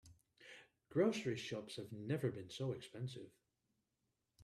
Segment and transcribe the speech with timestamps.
[0.89, 3.29] Grocery shops have never been so expensive.